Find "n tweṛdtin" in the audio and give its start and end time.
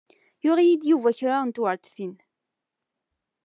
1.43-2.15